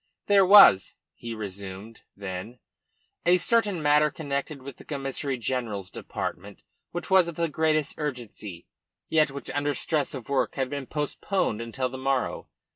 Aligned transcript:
"There 0.25 0.47
was," 0.47 0.95
he 1.13 1.35
resumed, 1.35 2.01
then, 2.17 2.57
"a 3.23 3.37
certain 3.37 3.83
matter 3.83 4.09
connected 4.09 4.63
with 4.63 4.77
the 4.77 4.83
Commissary 4.83 5.37
General's 5.37 5.91
department 5.91 6.63
which 6.89 7.11
was 7.11 7.27
of 7.27 7.35
the 7.35 7.47
greatest 7.49 7.93
urgency, 7.99 8.65
yet 9.09 9.29
which, 9.29 9.51
under 9.51 9.75
stress 9.75 10.15
of 10.15 10.27
work, 10.27 10.55
had 10.55 10.71
been 10.71 10.87
postponed 10.87 11.61
until 11.61 11.87
the 11.87 11.99
morrow. 11.99 12.49